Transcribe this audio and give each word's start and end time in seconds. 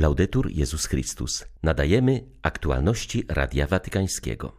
Laudetur 0.00 0.50
Jezus 0.50 0.86
Chrystus. 0.86 1.44
Nadajemy 1.62 2.24
aktualności 2.42 3.24
Radia 3.28 3.66
Watykańskiego. 3.66 4.56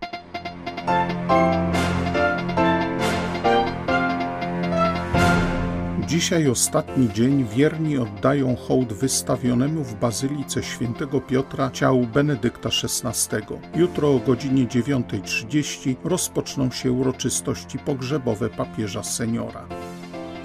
Dzisiaj 6.08 6.48
ostatni 6.48 7.14
dzień 7.14 7.48
wierni 7.56 7.98
oddają 7.98 8.56
hołd 8.56 8.94
wystawionemu 8.94 9.84
w 9.84 9.96
Bazylice 9.96 10.64
Świętego 10.64 11.22
Piotra 11.22 11.72
ciału 11.72 12.08
Benedykta 12.08 12.70
XVI. 12.70 13.38
Jutro 13.76 14.16
o 14.16 14.20
godzinie 14.20 14.68
9.30 14.68 15.96
rozpoczną 16.04 16.72
się 16.72 16.92
uroczystości 16.92 17.80
pogrzebowe 17.80 18.50
papieża 18.50 19.04
seniora. 19.04 19.68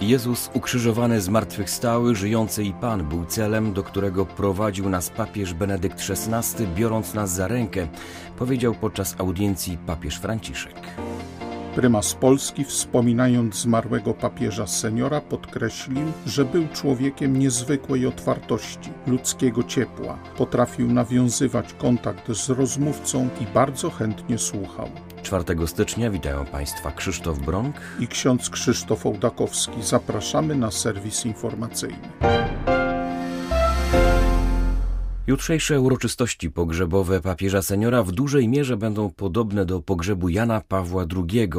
Jezus 0.01 0.51
ukrzyżowany 0.55 1.21
zmartwychwstały, 1.21 2.15
żyjący 2.15 2.65
i 2.65 2.73
Pan 2.73 3.09
był 3.09 3.25
celem, 3.25 3.73
do 3.73 3.83
którego 3.83 4.27
prowadził 4.27 4.89
nas 4.89 5.11
papież 5.11 5.55
Benedykt 5.55 6.03
XVI, 6.11 6.67
biorąc 6.75 7.15
nas 7.15 7.31
za 7.31 7.49
rękę, 7.49 7.89
powiedział 8.39 8.75
podczas 8.75 9.15
audiencji 9.21 9.79
papież 9.87 10.19
Franciszek. 10.19 10.75
Prymas 11.75 12.15
Polski, 12.15 12.65
wspominając 12.65 13.55
zmarłego 13.55 14.15
papieża 14.15 14.67
seniora, 14.67 15.21
podkreślił, 15.21 16.13
że 16.27 16.45
był 16.45 16.69
człowiekiem 16.69 17.39
niezwykłej 17.39 18.07
otwartości, 18.07 18.91
ludzkiego 19.07 19.63
ciepła. 19.63 20.19
Potrafił 20.37 20.93
nawiązywać 20.93 21.75
kontakt 21.75 22.33
z 22.33 22.49
rozmówcą 22.49 23.29
i 23.41 23.45
bardzo 23.55 23.91
chętnie 23.91 24.39
słuchał. 24.39 24.89
4 25.27 25.67
stycznia 25.67 26.11
witają 26.11 26.45
Państwa 26.45 26.93
Krzysztof 26.93 27.39
Bronk 27.39 27.77
i 28.01 28.09
ksiądz 28.09 28.51
Krzysztof 28.51 29.07
Ołdakowski. 29.07 29.83
Zapraszamy 29.83 30.55
na 30.55 30.71
serwis 30.71 31.27
informacyjny. 31.27 32.09
Jutrzejsze 35.27 35.81
uroczystości 35.81 36.51
pogrzebowe 36.51 37.21
papieża 37.21 37.63
seniora 37.63 38.03
w 38.03 38.13
dużej 38.13 38.49
mierze 38.49 38.77
będą 38.77 39.11
podobne 39.11 39.65
do 39.65 39.83
pogrzebu 39.83 40.29
Jana 40.29 40.63
Pawła 40.69 41.05
II. 41.17 41.51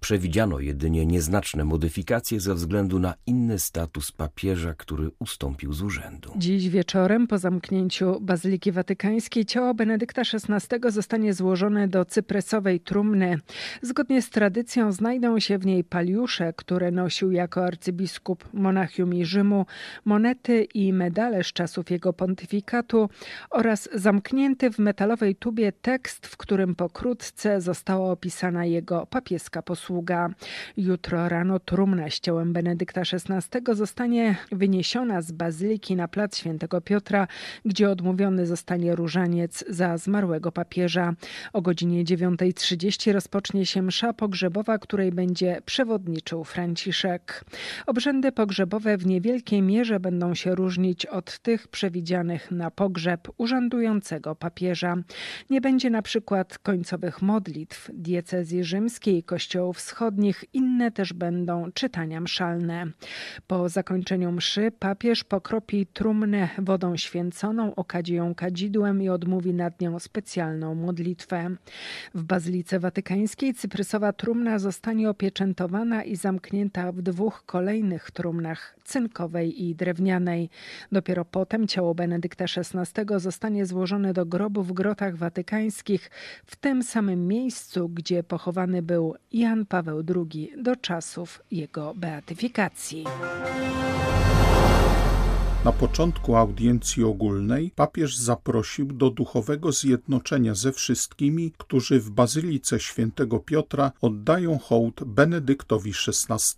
Przewidziano 0.00 0.60
jedynie 0.60 1.06
nieznaczne 1.06 1.64
modyfikacje 1.64 2.40
ze 2.40 2.54
względu 2.54 2.98
na 2.98 3.14
inny 3.26 3.58
status 3.58 4.12
papieża, 4.12 4.74
który 4.74 5.10
ustąpił 5.18 5.72
z 5.72 5.82
urzędu. 5.82 6.32
Dziś 6.36 6.68
wieczorem 6.68 7.26
po 7.26 7.38
zamknięciu 7.38 8.20
Bazyliki 8.20 8.72
Watykańskiej 8.72 9.44
ciało 9.44 9.74
Benedykta 9.74 10.22
XVI 10.22 10.90
zostanie 10.90 11.34
złożone 11.34 11.88
do 11.88 12.04
cypresowej 12.04 12.80
trumny. 12.80 13.38
Zgodnie 13.82 14.22
z 14.22 14.30
tradycją 14.30 14.92
znajdą 14.92 15.40
się 15.40 15.58
w 15.58 15.66
niej 15.66 15.84
paliusze, 15.84 16.52
które 16.52 16.90
nosił 16.90 17.32
jako 17.32 17.64
arcybiskup 17.64 18.48
Monachium 18.52 19.14
i 19.14 19.24
Rzymu, 19.24 19.66
monety 20.04 20.64
i 20.74 20.92
medale 20.92 21.44
z 21.44 21.52
czasów 21.52 21.90
jego 21.90 22.12
pontyfikatu 22.12 23.08
oraz 23.50 23.88
zamknięty 23.94 24.70
w 24.70 24.78
metalowej 24.78 25.36
tubie 25.36 25.72
tekst, 25.72 26.26
w 26.26 26.36
którym 26.36 26.74
pokrótce 26.74 27.60
została 27.60 28.10
opisana 28.12 28.64
jego 28.64 29.06
papieska 29.06 29.62
posługa 29.62 29.89
sługa. 29.90 30.30
Jutro 30.76 31.28
rano 31.28 31.58
trumna 31.60 32.10
z 32.10 32.20
ciałem 32.20 32.52
Benedykta 32.52 33.00
XVI 33.00 33.74
zostanie 33.74 34.36
wyniesiona 34.52 35.22
z 35.22 35.32
bazyliki 35.32 35.96
na 35.96 36.08
plac 36.08 36.36
Świętego 36.36 36.80
Piotra, 36.80 37.26
gdzie 37.64 37.90
odmówiony 37.90 38.46
zostanie 38.46 38.94
różaniec 38.94 39.64
za 39.68 39.98
zmarłego 39.98 40.52
papieża. 40.52 41.14
O 41.52 41.62
godzinie 41.62 42.04
9.30 42.04 43.12
rozpocznie 43.12 43.66
się 43.66 43.82
msza 43.82 44.12
pogrzebowa, 44.12 44.78
której 44.78 45.12
będzie 45.12 45.62
przewodniczył 45.64 46.44
Franciszek. 46.44 47.44
Obrzędy 47.86 48.32
pogrzebowe 48.32 48.96
w 48.96 49.06
niewielkiej 49.06 49.62
mierze 49.62 50.00
będą 50.00 50.34
się 50.34 50.54
różnić 50.54 51.06
od 51.06 51.38
tych 51.38 51.68
przewidzianych 51.68 52.50
na 52.50 52.70
pogrzeb 52.70 53.28
urzędującego 53.38 54.34
papieża. 54.34 54.96
Nie 55.50 55.60
będzie 55.60 55.90
na 55.90 56.02
przykład 56.02 56.58
końcowych 56.58 57.22
modlitw 57.22 57.90
diecezji 57.94 58.64
rzymskiej 58.64 59.16
i 59.18 59.22
kościołów 59.22 59.79
wschodnich, 59.80 60.44
inne 60.52 60.90
też 60.90 61.12
będą 61.12 61.72
czytania 61.72 62.20
mszalne. 62.20 62.86
Po 63.46 63.68
zakończeniu 63.68 64.32
mszy 64.32 64.72
papież 64.78 65.24
pokropi 65.24 65.86
trumnę 65.86 66.48
wodą 66.58 66.96
święconą, 66.96 67.74
okadzi 67.74 68.14
ją 68.14 68.34
kadzidłem 68.34 69.02
i 69.02 69.08
odmówi 69.08 69.54
nad 69.54 69.80
nią 69.80 69.98
specjalną 69.98 70.74
modlitwę. 70.74 71.50
W 72.14 72.22
Bazylice 72.24 72.80
Watykańskiej 72.80 73.54
cyprysowa 73.54 74.12
trumna 74.12 74.58
zostanie 74.58 75.10
opieczętowana 75.10 76.04
i 76.04 76.16
zamknięta 76.16 76.92
w 76.92 77.02
dwóch 77.02 77.42
kolejnych 77.46 78.10
trumnach, 78.10 78.76
cynkowej 78.84 79.64
i 79.64 79.74
drewnianej. 79.74 80.50
Dopiero 80.92 81.24
potem 81.24 81.66
ciało 81.66 81.94
Benedykta 81.94 82.44
XVI 82.44 83.04
zostanie 83.16 83.66
złożone 83.66 84.12
do 84.12 84.26
grobu 84.26 84.62
w 84.62 84.72
grotach 84.72 85.16
watykańskich, 85.16 86.10
w 86.46 86.56
tym 86.56 86.82
samym 86.82 87.28
miejscu, 87.28 87.88
gdzie 87.88 88.22
pochowany 88.22 88.82
był 88.82 89.14
Jan 89.32 89.66
Paweł 89.70 90.04
II 90.16 90.52
do 90.62 90.76
czasów 90.76 91.42
jego 91.50 91.94
beatyfikacji. 91.94 93.04
Na 95.64 95.72
początku 95.72 96.36
audiencji 96.36 97.04
ogólnej 97.04 97.70
papież 97.76 98.16
zaprosił 98.16 98.86
do 98.86 99.10
duchowego 99.10 99.72
zjednoczenia 99.72 100.54
ze 100.54 100.72
wszystkimi, 100.72 101.52
którzy 101.58 102.00
w 102.00 102.10
Bazylice 102.10 102.80
Świętego 102.80 103.38
Piotra 103.38 103.92
oddają 104.00 104.58
hołd 104.58 105.04
Benedyktowi 105.04 105.92
XVI. 106.08 106.54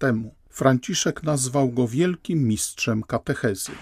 Franciszek 0.53 1.23
nazwał 1.23 1.69
go 1.69 1.89
wielkim 1.89 2.49
mistrzem 2.49 3.03
katechezy. 3.03 3.73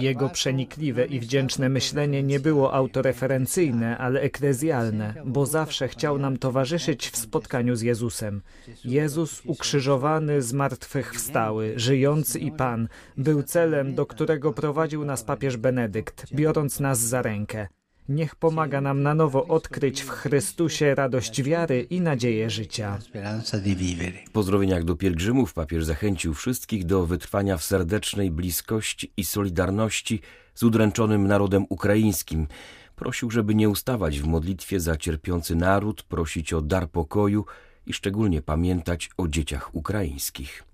Jego 0.00 0.28
przenikliwe 0.28 1.04
i 1.04 1.20
wdzięczne 1.20 1.68
myślenie 1.68 2.22
nie 2.22 2.40
było 2.40 2.74
autoreferencyjne, 2.74 3.98
ale 3.98 4.20
eklezjalne, 4.20 5.14
bo 5.24 5.46
zawsze 5.46 5.88
chciał 5.88 6.18
nam 6.18 6.36
towarzyszyć 6.36 7.10
w 7.10 7.16
spotkaniu 7.16 7.76
z 7.76 7.82
Jezusem. 7.82 8.42
Jezus 8.84 9.42
ukrzyżowany, 9.44 10.42
zmartwychwstały, 10.42 11.72
żyjący 11.76 12.38
i 12.38 12.52
Pan, 12.52 12.88
był 13.16 13.42
celem, 13.42 13.94
do 13.94 14.06
którego 14.06 14.52
prowadził 14.52 15.04
nas 15.04 15.24
papież 15.24 15.56
Benedykt, 15.56 16.34
biorąc 16.34 16.80
nas 16.80 16.98
za 16.98 17.22
rękę. 17.22 17.68
Niech 18.08 18.36
pomaga 18.36 18.80
nam 18.80 19.02
na 19.02 19.14
nowo 19.14 19.46
odkryć 19.46 20.02
w 20.02 20.08
Chrystusie 20.08 20.94
radość 20.94 21.42
wiary 21.42 21.86
i 21.90 22.00
nadzieję 22.00 22.50
życia. 22.50 22.98
W 24.26 24.30
pozdrowieniach 24.30 24.84
do 24.84 24.96
pielgrzymów 24.96 25.54
papież 25.54 25.84
zachęcił 25.84 26.34
wszystkich 26.34 26.84
do 26.84 27.06
wytrwania 27.06 27.56
w 27.56 27.64
serdecznej 27.64 28.30
bliskości 28.30 29.12
i 29.16 29.24
solidarności 29.24 30.20
z 30.54 30.62
udręczonym 30.62 31.26
narodem 31.26 31.66
ukraińskim. 31.68 32.46
Prosił, 32.96 33.30
żeby 33.30 33.54
nie 33.54 33.68
ustawać 33.68 34.20
w 34.20 34.26
modlitwie 34.26 34.80
za 34.80 34.96
cierpiący 34.96 35.56
naród, 35.56 36.02
prosić 36.02 36.52
o 36.52 36.62
dar 36.62 36.90
pokoju 36.90 37.44
i 37.86 37.92
szczególnie 37.92 38.42
pamiętać 38.42 39.10
o 39.16 39.28
dzieciach 39.28 39.74
ukraińskich. 39.74 40.64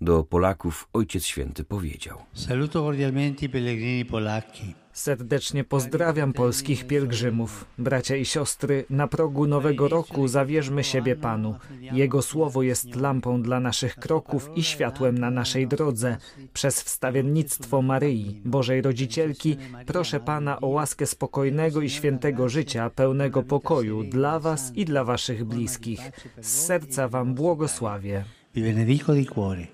Do 0.00 0.24
Polaków 0.24 0.88
Ojciec 0.92 1.24
Święty 1.24 1.64
powiedział: 1.64 2.18
Saluto 2.34 2.82
cordialmente 2.82 3.46
i 3.46 3.48
pellegrini 3.48 4.04
polacchi. 4.04 4.83
Serdecznie 4.94 5.64
pozdrawiam 5.64 6.32
polskich 6.32 6.86
pielgrzymów. 6.86 7.64
Bracia 7.78 8.16
i 8.16 8.24
siostry, 8.24 8.84
na 8.90 9.08
progu 9.08 9.46
nowego 9.46 9.88
roku 9.88 10.28
zawierzmy 10.28 10.84
siebie 10.84 11.16
Panu. 11.16 11.54
Jego 11.80 12.22
słowo 12.22 12.62
jest 12.62 12.96
lampą 12.96 13.42
dla 13.42 13.60
naszych 13.60 13.96
kroków 13.96 14.50
i 14.56 14.62
światłem 14.62 15.18
na 15.18 15.30
naszej 15.30 15.68
drodze. 15.68 16.16
Przez 16.52 16.82
wstawiennictwo 16.82 17.82
Maryi, 17.82 18.40
Bożej 18.44 18.82
Rodzicielki, 18.82 19.56
proszę 19.86 20.20
Pana 20.20 20.60
o 20.60 20.66
łaskę 20.66 21.06
spokojnego 21.06 21.80
i 21.80 21.90
świętego 21.90 22.48
życia, 22.48 22.90
pełnego 22.90 23.42
pokoju 23.42 24.04
dla 24.04 24.40
Was 24.40 24.72
i 24.74 24.84
dla 24.84 25.04
Waszych 25.04 25.44
bliskich. 25.44 26.00
Z 26.40 26.48
serca 26.66 27.08
Wam 27.08 27.34
błogosławię. 27.34 28.24
Vi 28.54 28.62
benedico 28.62 29.14
di 29.14 29.26
cuore. 29.26 29.66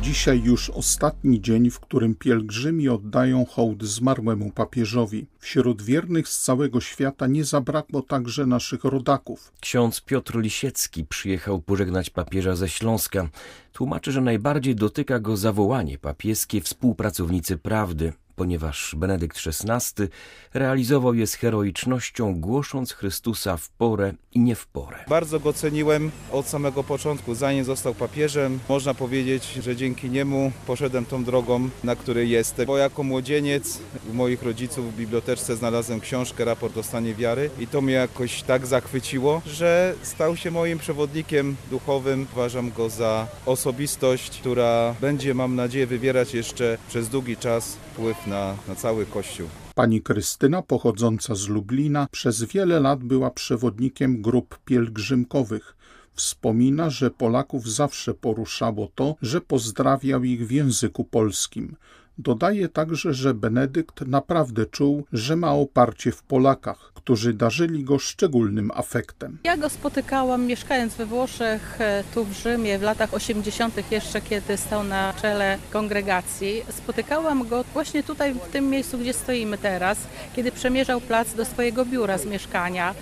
Dzisiaj 0.00 0.42
już 0.42 0.70
ostatni 0.70 1.40
dzień, 1.40 1.70
w 1.70 1.80
którym 1.80 2.14
pielgrzymi 2.14 2.88
oddają 2.88 3.44
hołd 3.44 3.84
zmarłemu 3.84 4.50
papieżowi. 4.50 5.26
Wśród 5.38 5.82
wiernych 5.82 6.28
z 6.28 6.42
całego 6.42 6.80
świata 6.80 7.26
nie 7.26 7.44
zabrakło 7.44 8.02
także 8.02 8.46
naszych 8.46 8.84
rodaków. 8.84 9.52
Ksiądz 9.60 10.00
Piotr 10.00 10.38
Lisiecki 10.38 11.04
przyjechał 11.04 11.60
pożegnać 11.60 12.10
papieża 12.10 12.56
ze 12.56 12.68
Śląska. 12.68 13.28
Tłumaczy, 13.72 14.12
że 14.12 14.20
najbardziej 14.20 14.74
dotyka 14.74 15.20
go 15.20 15.36
zawołanie 15.36 15.98
papieskie 15.98 16.60
współpracownicy 16.60 17.56
prawdy 17.56 18.12
ponieważ 18.40 18.94
Benedykt 18.96 19.38
XVI 19.46 20.08
realizował 20.54 21.14
je 21.14 21.26
z 21.26 21.34
heroicznością, 21.34 22.40
głosząc 22.40 22.92
Chrystusa 22.92 23.56
w 23.56 23.68
porę 23.68 24.12
i 24.34 24.40
nie 24.40 24.54
w 24.54 24.66
porę. 24.66 24.96
Bardzo 25.08 25.40
go 25.40 25.52
ceniłem 25.52 26.10
od 26.32 26.46
samego 26.46 26.84
początku, 26.84 27.34
zanim 27.34 27.64
został 27.64 27.94
papieżem. 27.94 28.58
Można 28.68 28.94
powiedzieć, 28.94 29.52
że 29.62 29.76
dzięki 29.76 30.10
niemu 30.10 30.52
poszedłem 30.66 31.06
tą 31.06 31.24
drogą, 31.24 31.68
na 31.84 31.96
której 31.96 32.30
jestem. 32.30 32.66
Bo 32.66 32.78
jako 32.78 33.02
młodzieniec 33.02 33.78
u 34.10 34.14
moich 34.14 34.42
rodziców 34.42 34.92
w 34.92 34.96
biblioteczce 34.96 35.56
znalazłem 35.56 36.00
książkę 36.00 36.44
Raport 36.44 36.76
o 36.76 36.82
stanie 36.82 37.14
wiary 37.14 37.50
i 37.58 37.66
to 37.66 37.80
mnie 37.80 37.94
jakoś 37.94 38.42
tak 38.42 38.66
zachwyciło, 38.66 39.42
że 39.46 39.94
stał 40.02 40.36
się 40.36 40.50
moim 40.50 40.78
przewodnikiem 40.78 41.56
duchowym. 41.70 42.26
Uważam 42.32 42.70
go 42.70 42.88
za 42.88 43.26
osobistość, 43.46 44.40
która 44.40 44.94
będzie, 45.00 45.34
mam 45.34 45.56
nadzieję, 45.56 45.86
wywierać 45.86 46.34
jeszcze 46.34 46.78
przez 46.88 47.08
długi 47.08 47.36
czas 47.36 47.76
wpływ 47.92 48.26
na, 48.30 48.56
na 48.68 48.74
cały 48.74 49.06
Kościół. 49.06 49.48
Pani 49.74 50.02
Krystyna, 50.02 50.62
pochodząca 50.62 51.34
z 51.34 51.48
Lublina, 51.48 52.06
przez 52.10 52.44
wiele 52.44 52.80
lat 52.80 53.04
była 53.04 53.30
przewodnikiem 53.30 54.22
grup 54.22 54.58
pielgrzymkowych. 54.64 55.76
Wspomina, 56.14 56.90
że 56.90 57.10
Polaków 57.10 57.70
zawsze 57.72 58.14
poruszało 58.14 58.88
to, 58.94 59.14
że 59.22 59.40
pozdrawiał 59.40 60.24
ich 60.24 60.46
w 60.46 60.50
języku 60.50 61.04
polskim. 61.04 61.76
Dodaje 62.22 62.68
także, 62.68 63.14
że 63.14 63.34
Benedykt 63.34 64.00
naprawdę 64.06 64.66
czuł, 64.66 65.04
że 65.12 65.36
ma 65.36 65.52
oparcie 65.52 66.12
w 66.12 66.22
Polakach, 66.22 66.92
którzy 66.94 67.32
darzyli 67.32 67.84
go 67.84 67.98
szczególnym 67.98 68.70
afektem. 68.74 69.38
Ja 69.44 69.56
go 69.56 69.68
spotykałam 69.68 70.46
mieszkając 70.46 70.94
we 70.94 71.06
Włoszech, 71.06 71.80
e, 71.80 72.04
tu 72.14 72.24
w 72.24 72.32
Rzymie 72.32 72.78
w 72.78 72.82
latach 72.82 73.14
80. 73.14 73.90
jeszcze, 73.90 74.20
kiedy 74.20 74.56
stał 74.56 74.84
na 74.84 75.12
czele 75.22 75.58
kongregacji. 75.72 76.62
Spotykałam 76.70 77.48
go 77.48 77.64
właśnie 77.72 78.02
tutaj, 78.02 78.34
w 78.34 78.52
tym 78.52 78.70
miejscu, 78.70 78.98
gdzie 78.98 79.12
stoimy 79.12 79.58
teraz, 79.58 79.98
kiedy 80.36 80.52
przemierzał 80.52 81.00
plac 81.00 81.34
do 81.34 81.44
swojego 81.44 81.84
biura 81.84 82.18
z 82.18 82.26
mieszkania. 82.26 82.94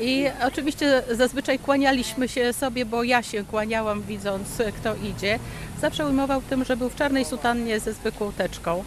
I 0.00 0.26
oczywiście 0.46 1.02
zazwyczaj 1.10 1.58
kłanialiśmy 1.58 2.28
się 2.28 2.52
sobie, 2.52 2.84
bo 2.84 3.02
ja 3.02 3.22
się 3.22 3.44
kłaniałam 3.44 4.02
widząc 4.02 4.48
kto 4.80 4.94
idzie. 4.96 5.38
Zawsze 5.80 6.06
ujmował 6.06 6.42
tym, 6.42 6.64
że 6.64 6.76
był 6.76 6.88
w 6.88 6.96
czarnej 6.96 7.24
sutannie 7.24 7.80
ze 7.80 7.92
zwykłą 7.92 8.32
teczką. 8.32 8.84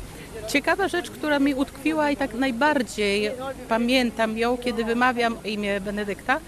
Ciekawa 0.47 0.87
rzecz, 0.87 1.11
która 1.11 1.39
mi 1.39 1.53
utkwiła 1.55 2.11
i 2.11 2.17
tak 2.17 2.33
najbardziej 2.33 3.31
pamiętam 3.69 4.37
ją, 4.37 4.57
kiedy 4.57 4.83
wymawiam 4.85 5.37
imię 5.43 5.81
Benedykta, 5.81 6.39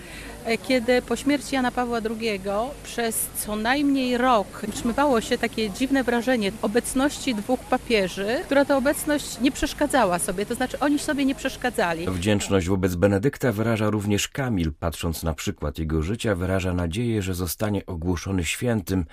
kiedy 0.68 1.02
po 1.02 1.16
śmierci 1.16 1.56
Jana 1.56 1.72
Pawła 1.72 2.00
II 2.20 2.40
przez 2.84 3.28
co 3.38 3.56
najmniej 3.56 4.18
rok 4.18 4.62
utrzymywało 4.68 5.22
się 5.22 5.38
takie 5.38 5.70
dziwne 5.70 6.04
wrażenie 6.04 6.52
obecności 6.62 7.36
dwóch 7.36 7.60
papieży, 7.60 8.40
która 8.46 8.66
to 8.66 8.78
obecność 8.78 9.40
nie 9.42 9.52
przeszkadzała 9.52 10.20
sobie, 10.20 10.46
to 10.46 10.56
znaczy 10.56 10.80
oni 10.80 11.00
sobie 11.00 11.26
nie 11.26 11.36
przeszkadzali. 11.36 12.08
Wdzięczność 12.10 12.68
wobec 12.68 12.96
Benedykta 12.96 13.52
wyraża 13.52 13.90
również 13.90 14.28
Kamil, 14.28 14.74
patrząc 14.80 15.24
na 15.24 15.34
przykład 15.34 15.80
jego 15.80 16.02
życia, 16.02 16.36
wyraża 16.36 16.74
nadzieję, 16.74 17.22
że 17.22 17.34
zostanie 17.34 17.86
ogłoszony 17.86 18.44
świętym, 18.44 19.06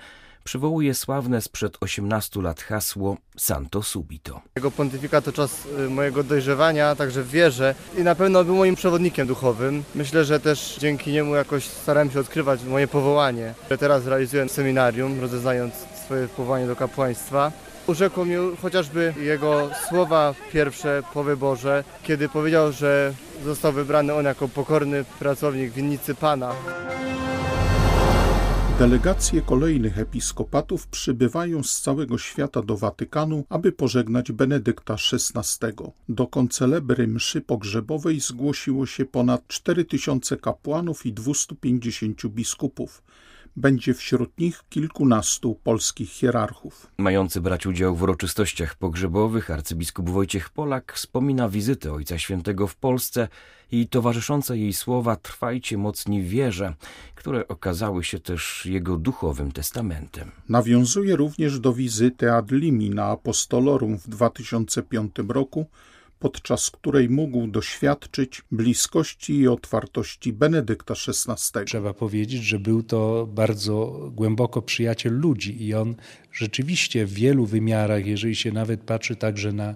przywołuje 0.43 0.93
sławne 0.93 1.41
sprzed 1.41 1.77
18 1.81 2.41
lat 2.41 2.61
hasło 2.61 3.17
Santo 3.37 3.83
Subito. 3.83 4.41
Jego 4.55 4.71
pontyfikat 4.71 5.25
to 5.25 5.31
czas 5.31 5.65
y, 5.79 5.89
mojego 5.89 6.23
dojrzewania, 6.23 6.95
także 6.95 7.23
w 7.23 7.29
wierze 7.29 7.75
i 7.97 8.01
na 8.01 8.15
pewno 8.15 8.43
był 8.43 8.55
moim 8.55 8.75
przewodnikiem 8.75 9.27
duchowym. 9.27 9.83
Myślę, 9.95 10.25
że 10.25 10.39
też 10.39 10.77
dzięki 10.79 11.11
niemu 11.11 11.35
jakoś 11.35 11.65
starałem 11.65 12.11
się 12.11 12.19
odkrywać 12.19 12.63
moje 12.63 12.87
powołanie, 12.87 13.53
które 13.65 13.77
teraz 13.77 14.07
realizuję 14.07 14.45
w 14.45 14.51
seminarium, 14.51 15.21
rozeznając 15.21 15.73
swoje 16.05 16.27
powołanie 16.27 16.67
do 16.67 16.75
kapłaństwa. 16.75 17.51
Urzekło 17.87 18.25
mnie 18.25 18.37
chociażby 18.61 19.13
jego 19.19 19.69
słowa 19.89 20.33
pierwsze 20.53 21.03
po 21.13 21.23
wyborze, 21.23 21.83
kiedy 22.03 22.29
powiedział, 22.29 22.71
że 22.71 23.13
został 23.43 23.71
wybrany 23.71 24.13
on 24.13 24.25
jako 24.25 24.47
pokorny 24.47 25.05
pracownik 25.19 25.71
winnicy 25.71 26.15
Pana. 26.15 26.53
Delegacje 28.79 29.41
kolejnych 29.41 29.99
episkopatów 29.99 30.87
przybywają 30.87 31.63
z 31.63 31.81
całego 31.81 32.17
świata 32.17 32.61
do 32.61 32.77
Watykanu, 32.77 33.43
aby 33.49 33.71
pożegnać 33.71 34.31
Benedykta 34.31 34.95
XVI. 35.13 35.67
Do 36.09 36.27
koncelebry 36.27 37.07
mszy 37.07 37.41
pogrzebowej 37.41 38.19
zgłosiło 38.19 38.85
się 38.85 39.05
ponad 39.05 39.47
4000 39.47 40.37
kapłanów 40.37 41.05
i 41.05 41.13
250 41.13 42.27
biskupów 42.27 43.03
będzie 43.55 43.93
wśród 43.93 44.37
nich 44.37 44.63
kilkunastu 44.69 45.59
polskich 45.63 46.09
hierarchów. 46.09 46.87
Mający 46.97 47.41
brać 47.41 47.65
udział 47.65 47.95
w 47.95 48.01
uroczystościach 48.01 48.75
pogrzebowych 48.75 49.51
arcybiskup 49.51 50.09
Wojciech 50.09 50.49
Polak 50.49 50.93
wspomina 50.93 51.49
wizytę 51.49 51.93
Ojca 51.93 52.17
Świętego 52.17 52.67
w 52.67 52.75
Polsce 52.75 53.27
i 53.71 53.87
towarzyszące 53.87 54.57
jej 54.57 54.73
słowa 54.73 55.15
Trwajcie 55.15 55.77
mocni 55.77 56.23
wierze, 56.23 56.73
które 57.15 57.47
okazały 57.47 58.03
się 58.03 58.19
też 58.19 58.65
jego 58.65 58.97
duchowym 58.97 59.51
testamentem. 59.51 60.31
Nawiązuje 60.49 61.15
również 61.15 61.59
do 61.59 61.73
wizyty 61.73 62.31
ad 62.31 62.51
limi 62.51 62.89
na 62.89 63.05
Apostolorum 63.05 63.97
w 63.97 64.09
2005 64.09 65.15
roku, 65.27 65.65
podczas 66.23 66.69
której 66.69 67.09
mógł 67.09 67.47
doświadczyć 67.47 68.41
bliskości 68.51 69.39
i 69.39 69.47
otwartości 69.47 70.33
Benedykta 70.33 70.93
XVI. 70.93 71.65
Trzeba 71.65 71.93
powiedzieć, 71.93 72.43
że 72.43 72.59
był 72.59 72.83
to 72.83 73.27
bardzo 73.27 74.09
głęboko 74.11 74.61
przyjaciel 74.61 75.13
ludzi 75.13 75.63
i 75.63 75.73
on 75.73 75.95
rzeczywiście 76.31 77.05
w 77.05 77.13
wielu 77.13 77.45
wymiarach, 77.45 78.05
jeżeli 78.05 78.35
się 78.35 78.51
nawet 78.51 78.81
patrzy 78.81 79.15
także 79.15 79.53
na 79.53 79.75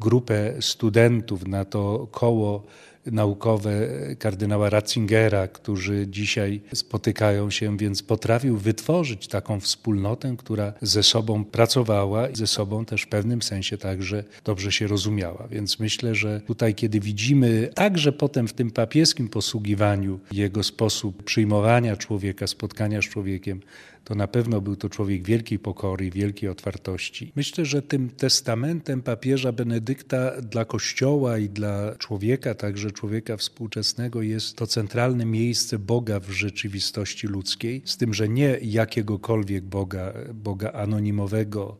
grupę 0.00 0.54
studentów, 0.60 1.46
na 1.46 1.64
to 1.64 2.08
koło 2.10 2.64
naukowe 3.06 3.88
kardynała 4.18 4.70
Ratzingera, 4.70 5.48
którzy 5.48 6.06
dzisiaj 6.08 6.60
spotykają 6.74 7.50
się, 7.50 7.76
więc 7.76 8.02
potrafił 8.02 8.58
wytworzyć 8.58 9.28
taką 9.28 9.60
wspólnotę, 9.60 10.34
która 10.38 10.72
ze 10.82 11.02
sobą 11.02 11.44
pracowała 11.44 12.28
i 12.28 12.36
ze 12.36 12.46
sobą 12.46 12.84
też 12.84 13.02
w 13.02 13.08
pewnym 13.08 13.42
sensie 13.42 13.78
także 13.78 14.24
dobrze 14.44 14.72
się 14.72 14.86
rozumiała. 14.86 15.48
Więc 15.50 15.80
myślę, 15.80 16.14
że 16.14 16.40
tutaj, 16.40 16.74
kiedy 16.74 17.00
widzimy 17.00 17.70
także 17.74 18.12
potem 18.12 18.48
w 18.48 18.52
tym 18.52 18.70
papieskim 18.70 19.28
posługiwaniu 19.28 20.20
jego 20.32 20.62
sposób 20.62 21.22
przyjmowania 21.22 21.96
człowieka, 21.96 22.46
spotkania 22.46 23.02
z 23.02 23.04
człowiekiem, 23.04 23.60
to 24.04 24.14
na 24.14 24.26
pewno 24.26 24.60
był 24.60 24.76
to 24.76 24.88
człowiek 24.88 25.22
wielkiej 25.22 25.58
pokory, 25.58 26.10
wielkiej 26.10 26.48
otwartości. 26.48 27.32
Myślę, 27.36 27.64
że 27.64 27.82
tym 27.82 28.10
testamentem 28.10 29.02
papieża 29.02 29.52
Benedykta 29.52 30.40
dla 30.40 30.64
Kościoła 30.64 31.38
i 31.38 31.48
dla 31.48 31.94
człowieka, 31.98 32.54
także 32.54 32.92
człowieka 32.94 33.36
współczesnego, 33.36 34.22
jest 34.22 34.56
to 34.56 34.66
centralne 34.66 35.24
miejsce 35.24 35.78
Boga 35.78 36.20
w 36.20 36.30
rzeczywistości 36.30 37.26
ludzkiej, 37.26 37.82
z 37.84 37.96
tym, 37.96 38.14
że 38.14 38.28
nie 38.28 38.58
jakiegokolwiek 38.62 39.64
Boga, 39.64 40.12
Boga 40.34 40.72
anonimowego, 40.72 41.76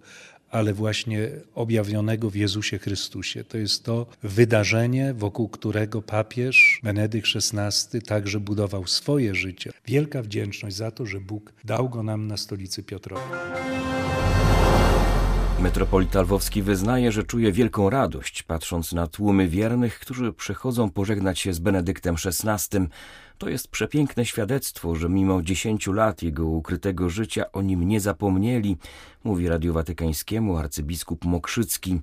ale 0.50 0.75
właśnie 0.75 1.31
objawionego 1.55 2.31
w 2.31 2.37
Jezusie 2.37 2.78
Chrystusie. 2.78 3.44
To 3.44 3.58
jest 3.58 3.84
to 3.84 4.06
wydarzenie, 4.22 5.14
wokół 5.14 5.49
którego 5.49 6.02
papież 6.02 6.81
Benedykt 6.82 7.28
XVI 7.37 8.00
także 8.00 8.40
budował 8.40 8.87
swoje 8.87 9.34
życie. 9.34 9.70
Wielka 9.87 10.22
wdzięczność 10.22 10.76
za 10.76 10.90
to, 10.90 11.06
że 11.06 11.20
Bóg 11.20 11.52
dał 11.64 11.88
go 11.88 12.02
nam 12.02 12.26
na 12.26 12.37
stolicy 12.37 12.82
Piotrowej. 12.82 13.38
Metropolita 15.60 16.22
Lwowski 16.22 16.62
wyznaje, 16.62 17.12
że 17.12 17.24
czuje 17.24 17.52
wielką 17.52 17.90
radość, 17.90 18.42
patrząc 18.42 18.93
na 18.93 19.06
tłumy 19.06 19.48
wiernych, 19.48 19.98
którzy 19.98 20.32
przychodzą 20.32 20.90
pożegnać 20.90 21.38
się 21.38 21.52
z 21.52 21.58
Benedyktem 21.58 22.14
XVI. 22.24 22.79
To 23.38 23.48
jest 23.48 23.69
przepiękne 23.69 24.26
świadectwo, 24.26 24.94
że 24.94 25.08
mimo 25.08 25.43
dziesięciu 25.43 25.93
lat 25.93 26.22
jego 26.22 26.46
ukrytego 26.46 27.10
życia 27.10 27.52
o 27.52 27.62
nim 27.62 27.88
nie 27.88 28.00
zapomnieli, 28.00 28.76
mówi 29.24 29.48
Radiu 29.48 29.72
Watykańskiemu 29.72 30.56
arcybiskup 30.56 31.24
Mokrzycki. 31.24 32.00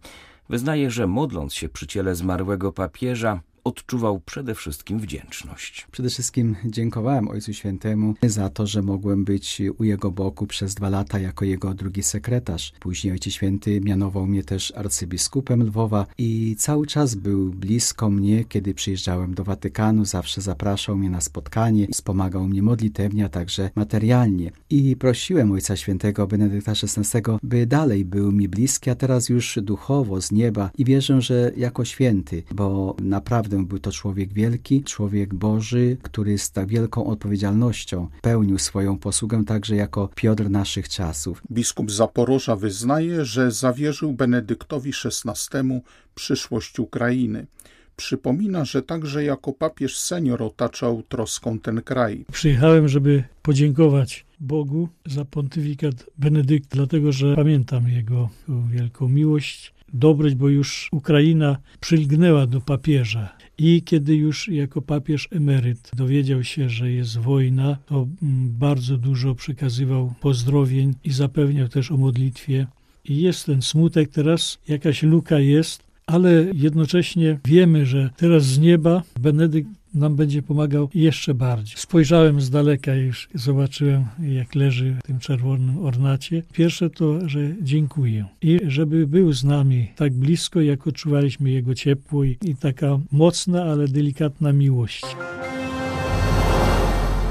Wyznaje, 0.50 0.92
że 0.92 1.08
modląc 1.08 1.54
się 1.54 1.70
przy 1.70 1.88
ciele 1.88 2.16
zmarłego 2.16 2.72
papieża, 2.72 3.42
odczuwał 3.64 4.20
przede 4.20 4.56
wszystkim 4.56 5.00
wdzięczność. 5.00 5.88
Przede 5.92 6.10
wszystkim 6.10 6.56
dziękowałem 6.66 7.28
Ojcu 7.28 7.54
Świętemu 7.54 8.14
za 8.24 8.50
to, 8.50 8.68
że 8.68 8.82
mogłem 8.82 9.26
być 9.26 9.62
u 9.78 9.84
jego 9.84 10.12
boku 10.12 10.48
przez 10.48 10.76
dwa 10.76 10.90
lata 10.90 11.20
jako 11.20 11.46
jego 11.46 11.74
drugi 11.74 12.04
sekretarz. 12.04 12.74
Później 12.80 13.14
Ojciec 13.14 13.34
Święty 13.34 13.82
mianował 13.82 14.28
mnie 14.28 14.44
też 14.44 14.74
arcybiskupem 14.76 15.64
Lwowa 15.64 16.06
i 16.18 16.56
cały 16.60 16.88
czas 16.88 17.16
był 17.16 17.50
blisko 17.50 18.10
mnie, 18.10 18.46
kiedy 18.46 18.74
przyjeżdżałem 18.74 19.34
do 19.34 19.44
Watykanu, 19.44 20.06
zawsze 20.06 20.42
zapraszał 20.42 20.98
mnie 20.98 21.10
na 21.10 21.22
spotkanie, 21.22 21.88
wspomagał 21.88 22.48
mnie 22.48 22.62
modlitewnie, 22.62 23.26
a 23.26 23.30
także 23.30 23.70
materialnie. 23.76 24.52
I 24.70 24.96
prosiłem 24.96 25.52
Ojca 25.52 25.76
Świętego 25.76 26.28
Benedykta 26.28 26.72
XVI, 26.72 27.22
by 27.44 27.66
dalej 27.68 28.06
był 28.06 28.32
mi 28.32 28.48
bliski, 28.48 28.90
a 28.90 28.96
teraz 28.96 29.30
już 29.30 29.60
duchowo 29.62 30.22
z 30.22 30.32
nieba 30.32 30.72
i 30.78 30.86
wierzę, 30.86 31.22
że 31.22 31.52
jako 31.58 31.86
święty, 31.86 32.44
bo 32.52 32.96
naprawdę 33.02 33.51
Naprawdę 33.52 33.70
był 33.70 33.80
to 33.80 33.92
człowiek 33.92 34.34
wielki, 34.34 34.84
człowiek 34.84 35.34
Boży, 35.34 35.98
który 36.02 36.38
z 36.38 36.52
tak 36.52 36.68
wielką 36.68 37.06
odpowiedzialnością 37.06 38.08
pełnił 38.22 38.60
swoją 38.60 38.98
posługę 38.98 39.46
także 39.46 39.76
jako 39.76 40.10
Piotr 40.16 40.50
naszych 40.50 40.90
czasów. 40.90 41.44
Biskup 41.52 41.92
Zaporoża 41.92 42.56
wyznaje, 42.56 43.26
że 43.26 43.52
zawierzył 43.52 44.14
Benedyktowi 44.14 44.92
XVI 45.06 45.82
przyszłość 46.16 46.80
Ukrainy. 46.80 47.48
Przypomina, 47.96 48.66
że 48.66 48.82
także 48.82 49.24
jako 49.24 49.54
papież 49.54 49.98
senior 49.98 50.44
otaczał 50.44 51.04
troską 51.04 51.60
ten 51.60 51.82
kraj. 51.82 52.26
Przyjechałem, 52.32 52.88
żeby 52.88 53.24
podziękować 53.42 54.26
Bogu 54.40 54.90
za 55.06 55.26
pontyfikat 55.26 56.06
Benedykt, 56.18 56.70
dlatego 56.70 57.12
że 57.12 57.36
pamiętam 57.36 57.90
jego 57.90 58.30
wielką 58.72 59.10
miłość, 59.10 59.74
dobroć, 59.94 60.36
bo 60.36 60.50
już 60.50 60.90
Ukraina 60.92 61.58
przylgnęła 61.80 62.48
do 62.48 62.62
papieża. 62.62 63.30
I 63.58 63.82
kiedy 63.86 64.16
już 64.16 64.48
jako 64.48 64.82
papież 64.82 65.28
emeryt 65.32 65.92
dowiedział 65.96 66.44
się, 66.44 66.70
że 66.70 66.92
jest 66.92 67.18
wojna, 67.18 67.78
to 67.86 68.08
mm, 68.24 68.50
bardzo 68.50 68.98
dużo 68.98 69.36
przekazywał 69.36 70.14
pozdrowień 70.22 70.94
i 71.04 71.12
zapewniał 71.12 71.68
też 71.68 71.92
o 71.92 71.98
modlitwie. 71.98 72.68
I 73.06 73.22
jest 73.22 73.46
ten 73.46 73.62
smutek 73.62 74.10
teraz, 74.10 74.60
jakaś 74.68 75.04
luka 75.04 75.40
jest, 75.40 75.84
ale 76.08 76.46
jednocześnie 76.54 77.40
wiemy, 77.46 77.86
że 77.86 78.10
teraz 78.18 78.44
z 78.44 78.60
nieba 78.60 79.04
Benedykt 79.20 79.81
nam 79.94 80.16
będzie 80.16 80.42
pomagał 80.42 80.90
jeszcze 80.94 81.34
bardziej. 81.34 81.78
Spojrzałem 81.78 82.42
z 82.42 82.50
daleka 82.50 82.96
i 82.96 83.00
już 83.00 83.30
zobaczyłem, 83.34 84.06
jak 84.20 84.56
leży 84.56 84.96
w 85.04 85.08
tym 85.08 85.20
czerwonym 85.20 85.86
ornacie. 85.86 86.44
Pierwsze 86.54 86.90
to, 86.90 87.30
że 87.30 87.40
dziękuję. 87.62 88.26
I 88.42 88.60
żeby 88.68 89.08
był 89.08 89.34
z 89.34 89.44
nami 89.44 89.92
tak 89.96 90.14
blisko, 90.14 90.62
jak 90.62 90.88
odczuwaliśmy 90.88 91.50
jego 91.50 91.76
ciepło 91.76 92.24
i, 92.24 92.38
i 92.42 92.56
taka 92.56 93.00
mocna, 93.12 93.64
ale 93.64 93.88
delikatna 93.88 94.54
miłość. 94.54 95.06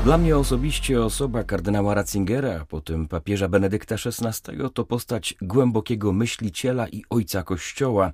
Dla 0.05 0.19
mnie 0.19 0.37
osobiście 0.37 1.03
osoba 1.05 1.45
kardynała 1.45 1.95
Ratzingera, 1.95 2.65
potem 2.69 3.09
papieża 3.09 3.49
Benedykta 3.49 3.95
XVI, 3.95 4.59
to 4.75 4.85
postać 4.85 5.35
głębokiego 5.43 6.13
myśliciela 6.13 6.89
i 6.89 7.05
ojca 7.11 7.43
Kościoła, 7.43 8.13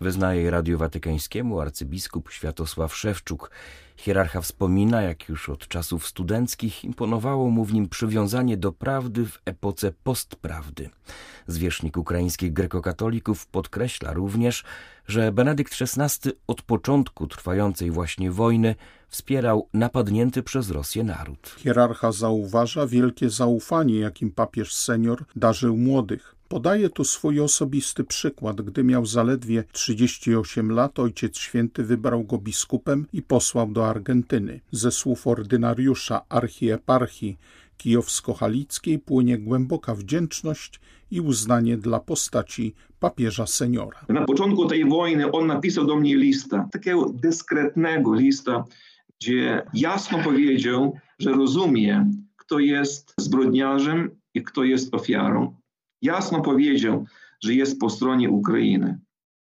wyznaje 0.00 0.50
Radiu 0.50 0.78
Watykańskiemu 0.78 1.60
arcybiskup 1.60 2.30
Światosław 2.30 2.96
Szewczuk. 2.96 3.50
Hierarcha 3.96 4.40
wspomina, 4.40 5.02
jak 5.02 5.28
już 5.28 5.48
od 5.48 5.68
czasów 5.68 6.06
studenckich 6.06 6.84
imponowało 6.84 7.50
mu 7.50 7.64
w 7.64 7.74
nim 7.74 7.88
przywiązanie 7.88 8.56
do 8.56 8.72
prawdy 8.72 9.26
w 9.26 9.38
epoce 9.44 9.92
postprawdy. 10.04 10.90
Zwierzchnik 11.46 11.96
ukraińskich 11.96 12.52
grekokatolików 12.52 13.46
podkreśla 13.46 14.12
również, 14.12 14.64
że 15.06 15.32
Benedykt 15.32 15.76
XVI 15.80 16.30
od 16.46 16.62
początku 16.62 17.26
trwającej 17.26 17.90
właśnie 17.90 18.30
wojny 18.30 18.74
wspierał 19.08 19.68
napadnięty 19.74 20.42
przez 20.42 20.70
Rosję 20.70 21.04
naród. 21.04 21.54
Hierarcha 21.58 22.12
zauważa 22.12 22.86
wielkie 22.86 23.30
zaufanie, 23.30 23.98
jakim 23.98 24.30
papież 24.30 24.74
senior 24.74 25.24
darzył 25.36 25.76
młodych. 25.76 26.36
Podaje 26.48 26.90
tu 26.90 27.04
swój 27.04 27.40
osobisty 27.40 28.04
przykład. 28.04 28.62
Gdy 28.62 28.84
miał 28.84 29.06
zaledwie 29.06 29.64
38 29.72 30.72
lat, 30.72 30.98
Ojciec 30.98 31.38
Święty 31.38 31.84
wybrał 31.84 32.24
go 32.24 32.38
biskupem 32.38 33.06
i 33.12 33.22
posłał 33.22 33.70
do 33.70 33.88
Argentyny. 33.88 34.60
Ze 34.70 34.90
słów 34.90 35.26
ordynariusza 35.26 36.20
archieparchii 36.28 37.38
kijowsko-halickiej 37.78 38.98
płynie 38.98 39.38
głęboka 39.38 39.94
wdzięczność 39.94 40.80
i 41.10 41.20
uznanie 41.20 41.76
dla 41.76 42.00
postaci 42.00 42.74
papieża 43.00 43.46
seniora. 43.46 44.00
Na 44.08 44.24
początku 44.24 44.66
tej 44.66 44.88
wojny 44.88 45.32
on 45.32 45.46
napisał 45.46 45.86
do 45.86 45.96
mnie 45.96 46.16
lista, 46.16 46.68
takiego 46.72 47.12
dyskretnego 47.14 48.14
lista, 48.14 48.64
gdzie 49.20 49.62
jasno 49.74 50.18
powiedział, 50.18 50.98
że 51.18 51.32
rozumie, 51.32 52.10
kto 52.36 52.58
jest 52.58 53.14
zbrodniarzem 53.18 54.10
i 54.34 54.42
kto 54.42 54.64
jest 54.64 54.94
ofiarą. 54.94 55.54
Jasno 56.02 56.40
powiedział, 56.40 57.06
że 57.44 57.54
jest 57.54 57.80
po 57.80 57.90
stronie 57.90 58.30
Ukrainy. 58.30 58.98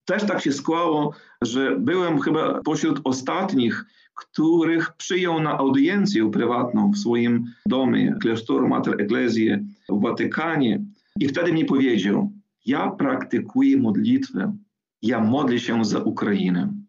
Też 0.04 0.26
tak 0.26 0.40
się 0.40 0.52
skłało, 0.52 1.14
że 1.42 1.76
byłem 1.76 2.20
chyba 2.20 2.60
pośród 2.60 3.00
ostatnich, 3.04 3.84
których 4.14 4.92
przyjął 4.96 5.40
na 5.40 5.58
audiencję 5.58 6.30
prywatną 6.30 6.90
w 6.90 6.98
swoim 6.98 7.44
domie, 7.66 8.14
klasztoru 8.20 8.68
Mater 8.68 9.00
Ecclesiae 9.00 9.58
w 9.88 10.00
Watykanie. 10.00 10.84
I 11.20 11.28
wtedy 11.28 11.52
mi 11.52 11.64
powiedział, 11.64 12.32
ja 12.66 12.90
praktykuję 12.90 13.76
modlitwę, 13.76 14.56
ja 15.02 15.20
modlę 15.20 15.58
się 15.58 15.84
za 15.84 15.98
Ukrainę. 15.98 16.81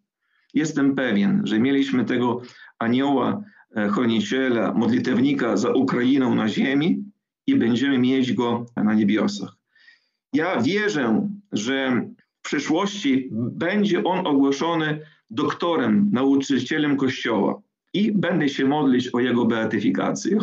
Jestem 0.53 0.95
pewien, 0.95 1.41
że 1.43 1.59
mieliśmy 1.59 2.05
tego 2.05 2.41
anioła, 2.79 3.43
e, 3.75 3.89
chroniciela, 3.89 4.73
modlitewnika 4.73 5.57
za 5.57 5.71
Ukrainą 5.71 6.35
na 6.35 6.49
ziemi 6.49 7.03
i 7.47 7.55
będziemy 7.55 7.97
mieć 7.97 8.33
go 8.33 8.65
na 8.75 8.93
niebiosach. 8.93 9.55
Ja 10.33 10.61
wierzę, 10.61 11.29
że 11.51 12.07
w 12.39 12.41
przyszłości 12.41 13.29
będzie 13.31 14.03
on 14.03 14.27
ogłoszony 14.27 14.99
doktorem, 15.29 16.09
nauczycielem 16.13 16.97
Kościoła 16.97 17.61
i 17.93 18.11
będę 18.11 18.49
się 18.49 18.65
modlić 18.65 19.09
o 19.13 19.19
jego 19.19 19.45
beatyfikację. 19.45 20.37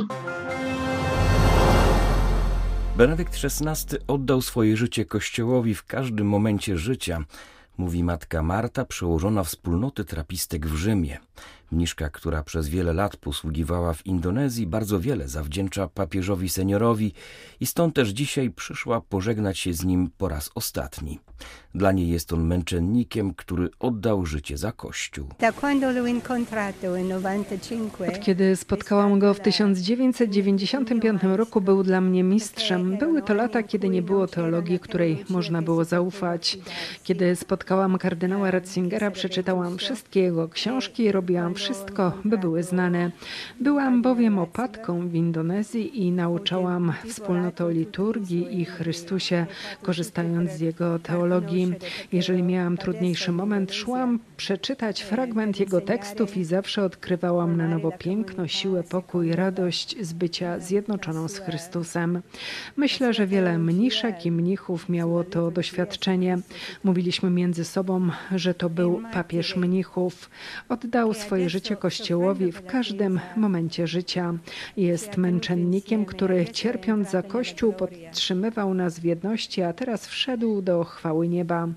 Benedykt 2.96 3.34
XVI 3.44 3.96
oddał 4.06 4.42
swoje 4.42 4.76
życie 4.76 5.04
Kościołowi 5.04 5.74
w 5.74 5.84
każdym 5.84 6.26
momencie 6.26 6.76
życia, 6.76 7.24
mówi 7.78 8.04
matka 8.04 8.42
Marta, 8.42 8.84
przełożona 8.84 9.44
wspólnoty 9.44 10.04
trapistek 10.04 10.66
w 10.66 10.74
Rzymie. 10.74 11.18
Mniszka, 11.72 12.08
która 12.08 12.42
przez 12.42 12.68
wiele 12.68 12.92
lat 12.92 13.16
posługiwała 13.16 13.94
w 13.94 14.06
Indonezji, 14.06 14.66
bardzo 14.66 15.00
wiele 15.00 15.28
zawdzięcza 15.28 15.88
papieżowi 15.88 16.48
seniorowi 16.48 17.12
i 17.60 17.66
stąd 17.66 17.94
też 17.94 18.08
dzisiaj 18.08 18.50
przyszła 18.50 19.00
pożegnać 19.00 19.58
się 19.58 19.74
z 19.74 19.84
nim 19.84 20.10
po 20.18 20.28
raz 20.28 20.50
ostatni. 20.54 21.18
Dla 21.74 21.92
niej 21.92 22.08
jest 22.08 22.32
on 22.32 22.46
męczennikiem, 22.46 23.34
który 23.34 23.68
oddał 23.78 24.26
życie 24.26 24.58
za 24.58 24.72
Kościół. 24.72 25.28
Od 28.08 28.20
kiedy 28.20 28.56
spotkałam 28.56 29.18
go 29.18 29.34
w 29.34 29.40
1995 29.40 31.22
roku, 31.22 31.60
był 31.60 31.82
dla 31.82 32.00
mnie 32.00 32.22
mistrzem. 32.22 32.98
Były 32.98 33.22
to 33.22 33.34
lata, 33.34 33.62
kiedy 33.62 33.88
nie 33.88 34.02
było 34.02 34.26
teologii, 34.26 34.78
której 34.78 35.24
można 35.28 35.62
było 35.62 35.84
zaufać. 35.84 36.58
Kiedy 37.04 37.36
spotkałam 37.36 37.98
kardynała 37.98 38.50
Ratzingera, 38.50 39.10
przeczytałam 39.10 39.78
wszystkie 39.78 40.20
jego 40.20 40.48
książki 40.48 41.02
i 41.02 41.12
robiłam 41.30 41.54
wszystko, 41.54 42.12
by 42.24 42.38
były 42.38 42.62
znane. 42.62 43.10
Byłam 43.60 44.02
bowiem 44.02 44.38
opatką 44.38 45.08
w 45.08 45.14
Indonezji 45.14 46.02
i 46.02 46.12
nauczałam 46.12 46.92
wspólnotę 47.06 47.64
o 47.64 47.70
liturgii 47.70 48.60
i 48.60 48.64
Chrystusie, 48.64 49.46
korzystając 49.82 50.50
z 50.50 50.60
jego 50.60 50.98
teologii. 50.98 51.72
Jeżeli 52.12 52.42
miałam 52.42 52.76
trudniejszy 52.76 53.32
moment, 53.32 53.74
szłam 53.74 54.18
przeczytać 54.36 55.02
fragment 55.02 55.60
jego 55.60 55.80
tekstów 55.80 56.36
i 56.36 56.44
zawsze 56.44 56.84
odkrywałam 56.84 57.56
na 57.56 57.68
nowo 57.68 57.92
piękno, 57.98 58.48
siłę, 58.48 58.82
pokój, 58.82 59.32
radość 59.32 59.96
z 60.00 60.12
bycia 60.12 60.58
zjednoczoną 60.58 61.28
z 61.28 61.38
Chrystusem. 61.38 62.22
Myślę, 62.76 63.14
że 63.14 63.26
wiele 63.26 63.58
mniszek 63.58 64.26
i 64.26 64.30
mnichów 64.30 64.88
miało 64.88 65.24
to 65.24 65.50
doświadczenie. 65.50 66.38
Mówiliśmy 66.84 67.30
między 67.30 67.64
sobą, 67.64 68.10
że 68.34 68.54
to 68.54 68.70
był 68.70 69.02
papież 69.12 69.56
mnichów. 69.56 70.30
Oddał 70.68 71.14
swoje 71.20 71.50
życie 71.50 71.76
Kościołowi 71.76 72.52
w 72.52 72.66
każdym 72.66 73.20
momencie 73.36 73.86
życia. 73.86 74.34
Jest 74.76 75.16
męczennikiem, 75.16 76.04
który 76.04 76.46
cierpiąc 76.46 77.10
za 77.10 77.22
Kościół 77.22 77.72
podtrzymywał 77.72 78.74
nas 78.74 78.98
w 78.98 79.04
jedności, 79.04 79.62
a 79.62 79.72
teraz 79.72 80.06
wszedł 80.06 80.62
do 80.62 80.84
chwały 80.84 81.28
nieba. 81.28 81.68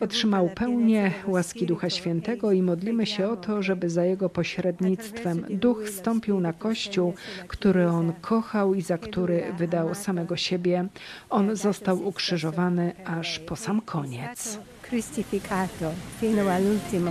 Otrzymał 0.00 0.50
pełnię 0.54 1.10
łaski 1.26 1.66
Ducha 1.66 1.90
Świętego 1.90 2.52
i 2.52 2.62
modlimy 2.62 3.06
się 3.06 3.28
o 3.28 3.36
to, 3.36 3.62
żeby 3.62 3.90
za 3.90 4.04
jego 4.04 4.28
pośrednictwem 4.28 5.44
Duch 5.50 5.88
stąpił 5.88 6.40
na 6.40 6.52
Kościół, 6.52 7.14
który 7.48 7.88
on 7.88 8.12
kochał 8.20 8.74
i 8.74 8.82
za 8.82 8.98
który 8.98 9.44
wydał 9.58 9.94
samego 9.94 10.36
siebie. 10.36 10.86
On 11.30 11.56
został 11.56 12.06
ukrzyżowany 12.06 12.92
aż 13.04 13.38
po 13.38 13.56
sam 13.56 13.80
koniec. 13.80 14.58
Crucificato 14.82 15.92
fino 16.20 16.42
all'ultimo. 16.42 17.10